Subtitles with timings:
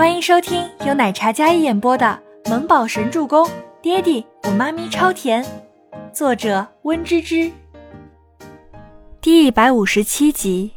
[0.00, 2.18] 欢迎收听由奶茶嘉一演播的
[2.50, 3.46] 《萌宝神助攻》，
[3.82, 5.44] 爹地我妈咪超甜，
[6.10, 7.52] 作者温芝芝。
[9.20, 10.72] 第一百五十七集。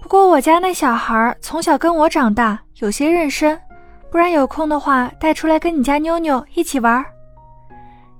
[0.00, 3.60] 不过我家那小孩从小跟我长大，有些认生，
[4.08, 7.04] 不然有空的话带出来跟你家妞妞一起玩。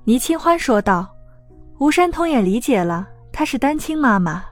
[0.03, 1.09] 倪清欢说道。
[1.79, 4.45] 吴山童也理解了，她是单亲妈妈，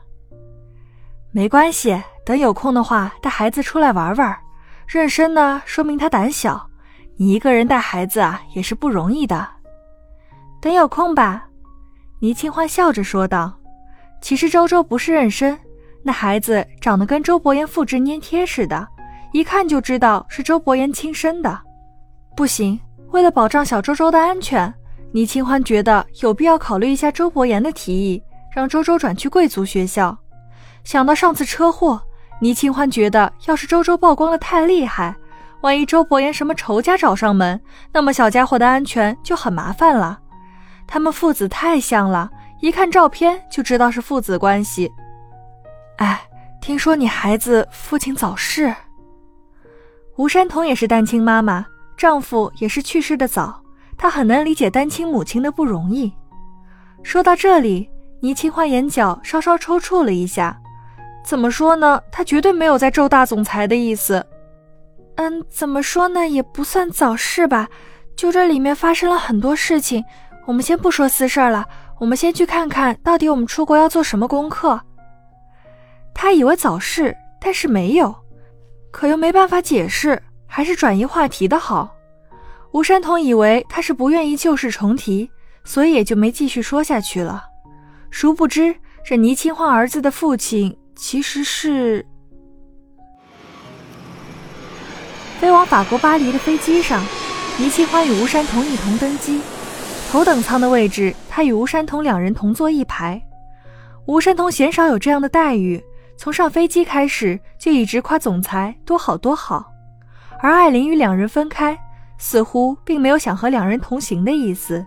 [1.33, 2.01] 没关系。
[2.25, 4.37] 等有空的话，带孩子出来玩玩。
[4.89, 6.69] 妊娠呢，说明他胆小。
[7.17, 9.47] 你一个人带孩子啊，也是不容易的。
[10.61, 11.47] 等有空吧，
[12.21, 13.53] 倪清欢笑着说道。
[14.23, 15.57] 其实周周不是妊娠，
[16.03, 18.89] 那孩子长得跟周伯言复制粘贴似的，
[19.33, 21.61] 一看就知道是周伯言亲生的。
[22.35, 24.73] 不行，为了保障小周周的安全，
[25.13, 30.17] 倪清欢觉得有必要考虑一下周伯言的提议，让周周转去贵族学校。
[30.85, 32.03] 想到上次车祸。
[32.45, 35.17] 倪清欢觉得，要是周周曝光的太厉害，
[35.63, 37.59] 万一周伯言什么仇家找上门，
[37.91, 40.21] 那么小家伙的安全就很麻烦了。
[40.87, 44.93] 他们父子太像了，一看照片就知道是父子关系。
[45.97, 46.21] 哎，
[46.61, 48.75] 听说你孩子父亲早逝。
[50.17, 51.65] 吴山童也是单亲妈妈，
[51.97, 53.59] 丈夫也是去世的早，
[53.97, 56.13] 她很能理解单亲母亲的不容易。
[57.03, 57.89] 说到这里，
[58.21, 60.61] 倪清欢眼角稍稍抽搐了一下。
[61.25, 62.01] 怎么说呢？
[62.13, 64.25] 他绝对没有在咒大总裁的意思。
[65.17, 66.29] 嗯，怎么说呢？
[66.29, 67.69] 也不算早逝吧。
[68.15, 70.05] 就这里面发生了很多事情，
[70.45, 71.65] 我们先不说私事了，
[71.99, 74.81] 我们先去看看到底我们出国要做什么功课。
[76.13, 78.15] 他以为早逝，但是没有，
[78.93, 81.97] 可又没办法解释，还是转移话题的好。
[82.73, 85.31] 吴山童以为他是不愿意旧事重提，
[85.65, 87.45] 所以也就没继续说下去了。
[88.11, 90.77] 殊不知，这倪清欢儿子的父亲。
[90.97, 92.05] 其实是
[95.39, 97.05] 飞往法国巴黎的飞机上，
[97.59, 99.41] 倪清欢与吴山童一同登机。
[100.11, 103.21] 头等舱的位置，他与吴山童两人同坐一排。
[104.07, 105.83] 吴山童鲜少有这样的待遇，
[106.17, 109.71] 从上飞机开始就一直夸总裁多好多好。
[110.41, 111.77] 而艾琳与两人分开，
[112.17, 114.87] 似乎并没有想和两人同行的意思。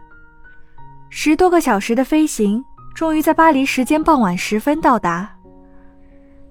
[1.09, 2.63] 十多个小时的飞行，
[2.95, 5.36] 终于在巴黎时间傍晚时分到达。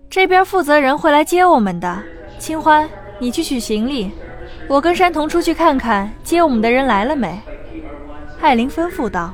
[0.08, 2.02] 这边负责人会来接我们的，
[2.38, 4.10] 清欢，你去取行李，
[4.68, 7.40] 我跟山童出去看看接我们的人来了没。
[8.40, 9.32] 艾琳吩咐道。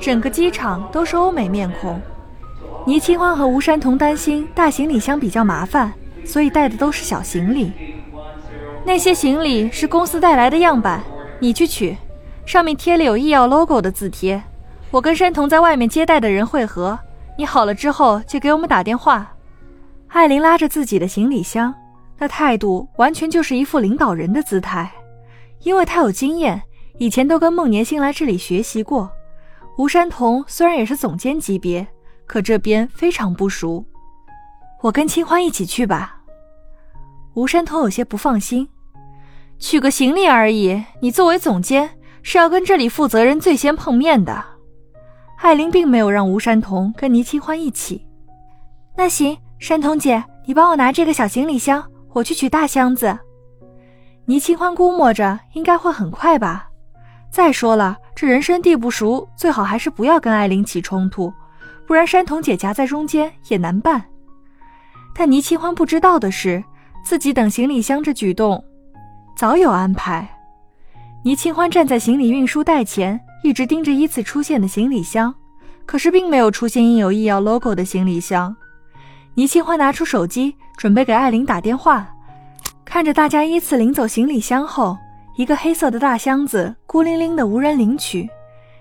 [0.00, 2.00] 整个机场都是欧美面孔，
[2.84, 5.92] 倪清欢和吴山童担心大行李箱比较麻烦，
[6.24, 7.72] 所以带的都是小行李。
[8.84, 11.02] 那些行李是公司带来的样板，
[11.38, 11.96] 你去取，
[12.44, 14.42] 上面贴了有医药 logo 的字贴。
[14.90, 16.98] 我跟山童在外面接待的人汇合，
[17.38, 19.34] 你好了之后就给我们打电话。
[20.12, 21.74] 艾琳拉着自己的行李箱，
[22.18, 24.92] 那态度完全就是一副领导人的姿态。
[25.60, 26.62] 因为她有经验，
[26.98, 29.10] 以前都跟孟年星来这里学习过。
[29.78, 31.86] 吴山童虽然也是总监级别，
[32.26, 33.82] 可这边非常不熟。
[34.82, 36.20] 我跟清欢一起去吧。
[37.32, 38.68] 吴山童有些不放心，
[39.58, 41.88] 取个行李而已，你作为总监
[42.22, 44.44] 是要跟这里负责人最先碰面的。
[45.38, 48.06] 艾琳并没有让吴山童跟倪清欢一起。
[48.94, 49.38] 那行。
[49.62, 53.16] 山童姐，你帮我拿这个小行李箱，我去取大箱子。
[54.24, 56.68] 倪清欢估摸着应该会很快吧。
[57.30, 61.32] 再说了，这人生地不熟，最好还是不要跟艾琳起冲突，
[61.86, 64.02] 不然山童姐夹在中间也难办。
[65.14, 66.64] 但倪清欢不知道的是，
[67.04, 68.64] 自己等行李箱这举动
[69.36, 70.28] 早有安排。
[71.22, 75.32] 倪清欢站在行李运输带前，一直盯着依次出现的行李箱，
[75.86, 78.56] 可是并没有出现印有医药 logo 的行李箱。
[79.34, 82.06] 倪清欢拿出手机，准备给艾琳打电话。
[82.84, 84.98] 看着大家依次领走行李箱后，
[85.36, 88.28] 一个黑色的大箱子孤零零的无人领取。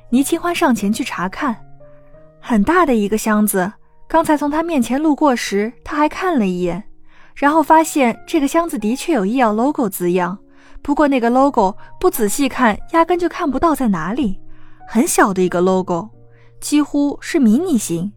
[0.10, 1.56] 倪清欢上前去查看，
[2.42, 3.72] 很大的一个箱子。
[4.10, 6.84] 刚才从他面前路过时，他还看了一眼，
[7.34, 10.38] 然后发现这个箱子的确有医药 logo 字样，
[10.82, 14.38] 不过那个 logo 不仔细看，压根就看不到在哪里。
[14.86, 16.10] 很小的一个 logo，
[16.60, 18.12] 几乎是迷你型。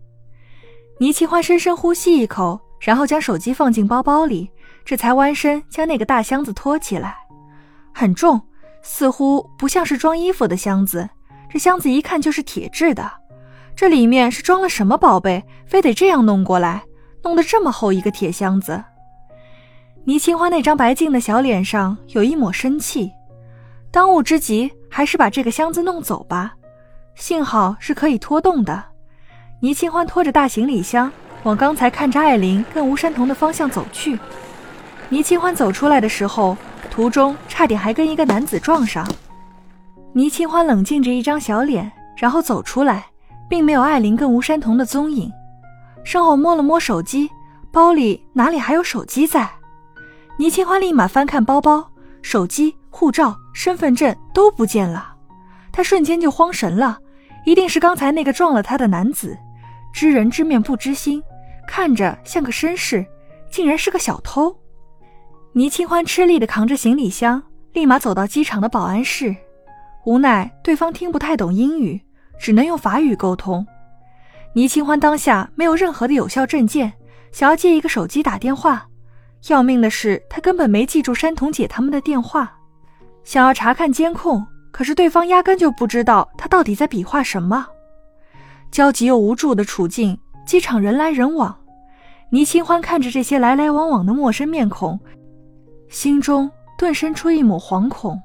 [0.99, 4.49] 倪清欢深深呼吸一口，然后将手机放进包包里，
[4.85, 7.17] 这才弯身将那个大箱子托起来。
[7.93, 8.41] 很重，
[8.83, 11.09] 似乎不像是装衣服的箱子。
[11.51, 13.11] 这箱子一看就是铁制的，
[13.77, 15.45] 这里面是装了什么宝贝？
[15.67, 16.83] 非得这样弄过来，
[17.23, 18.83] 弄得这么厚一个铁箱子。
[20.05, 23.11] 倪清欢那张白净的小脸上有一抹生气。
[23.91, 26.55] 当务之急还是把这个箱子弄走吧，
[27.15, 28.94] 幸好是可以拖动的。
[29.65, 31.11] 倪清欢拖着大行李箱
[31.45, 34.21] 往刚才看着艾琳跟吴山童的方向走去。
[35.09, 36.55] 倪清欢走出来的时候，
[36.91, 39.09] 途中差点还跟一个男子撞上。
[40.13, 43.07] 倪清欢冷静着一张小脸，然后走出来，
[43.49, 45.33] 并没有艾琳跟吴山童的踪影。
[46.05, 47.31] 身后摸了摸手机，
[47.73, 49.51] 包里哪里还有手机在？
[50.37, 51.89] 倪清欢立马翻看包包，
[52.21, 55.15] 手机、护照、身份证都不见了。
[55.73, 56.99] 他瞬间就慌神了，
[57.47, 59.35] 一定是刚才那个撞了他的男子。
[59.95, 61.23] 知人知面不知心，
[61.69, 63.07] 看着像个绅士，
[63.49, 64.55] 竟然是个小偷。
[65.53, 67.41] 倪清欢吃力地扛着行李箱，
[67.73, 69.35] 立马走到机场的保安室。
[70.05, 72.03] 无奈对方听不太懂英语，
[72.41, 73.65] 只能用法语沟通。
[74.55, 76.93] 倪清欢当下没有任何的有效证件，
[77.31, 78.89] 想要借一个手机打电话。
[79.47, 82.53] 要命的是，他根本没记住山童姐他们的电话。
[83.23, 87.69] 想要查看监控，可是对方压根就不知道他到底在比划什么。
[88.75, 91.57] 焦急又无助的处境，机场人来人往。
[92.31, 94.99] 倪清欢看着这些来来往往的陌生面孔，
[95.89, 98.21] 心中顿生出一抹惶恐。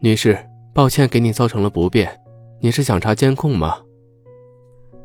[0.00, 0.36] 女士，
[0.74, 2.20] 抱歉给你造成了不便。
[2.60, 3.76] 你是想查监控吗？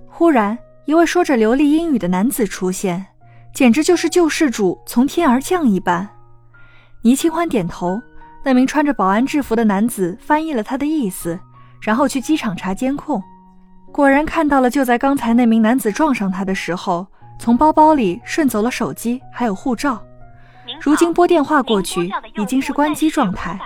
[0.07, 3.05] 忽然，一位说着流利英语的男子出现，
[3.53, 6.09] 简直就是救世主从天而降一般。
[7.03, 8.01] 倪清欢点头，
[8.43, 11.39] 那名穿着保安制服的男子翻译了他的意思，
[11.79, 13.21] 然后去机场查监控。
[13.91, 17.05] 果然看到了，就在刚才那名男子撞上他的时候，
[17.37, 20.01] 从包包里顺走了手机还有护照。
[20.81, 23.59] 如今拨电话过去，已经是关机状态。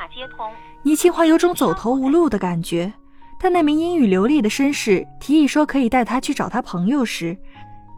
[0.84, 2.92] 倪清欢有种走投无路的感觉。
[3.40, 7.38] 但那名英语流利的绅士提议说可以带他去找他朋友时，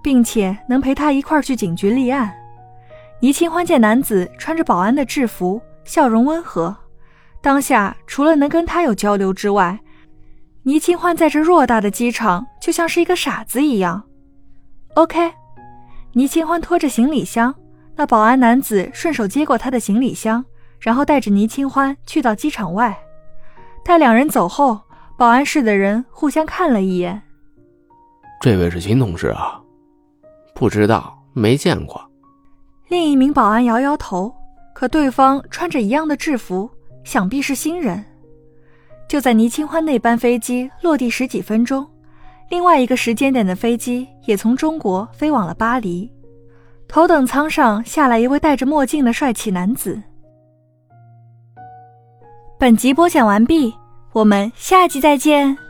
[0.03, 2.33] 并且能陪他一块去警局立案。
[3.21, 6.75] 倪清欢见男子穿着保安的制服，笑容温和，
[7.39, 9.79] 当下除了能跟他有交流之外，
[10.67, 14.03] 倪清欢在这偌大的机场就像是一个傻子一样。
[14.95, 15.31] OK，
[16.11, 17.55] 倪清欢拖着行李箱，
[17.95, 20.43] 那保安男子顺手接过他的行李箱，
[20.81, 22.99] 然后带着倪清欢去到机场外。
[23.85, 24.77] 待两人走后，
[25.15, 27.21] 保安室的人互相看了一眼。
[28.41, 29.61] 这位是新同事啊？
[30.53, 32.11] 不知道，没见过。
[32.89, 34.35] 另一名保安摇摇头，
[34.75, 36.69] 可对方穿着一样的制服，
[37.05, 38.03] 想必是新人。
[39.07, 41.87] 就在倪清欢那班飞机落地十几分钟，
[42.49, 46.11] 另外一个时间点的飞机也从中国飞往了巴黎。
[46.87, 50.01] 头等舱上下来一位戴着墨镜的帅气男子。
[52.59, 53.73] 本集播讲完毕，
[54.13, 55.66] 我们下集再见。